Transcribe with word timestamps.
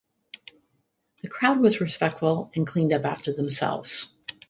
The 1.21 1.27
crowd 1.27 1.59
was 1.59 1.79
respectful 1.79 2.49
and 2.55 2.65
cleaned 2.65 2.91
up 2.91 3.05
after 3.05 3.31
themselves. 3.33 4.11